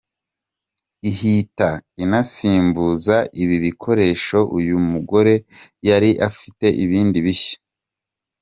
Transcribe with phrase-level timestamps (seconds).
[1.09, 1.69] ihita
[2.03, 5.33] inasimbuza ibi bikoresho uyu mugore
[5.87, 7.57] yari afite ibindi bishya.